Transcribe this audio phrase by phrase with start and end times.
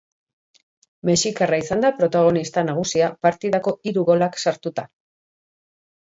[1.09, 4.89] Mexikarra izan da protagonista nagusia partidako hiru golak sartuta.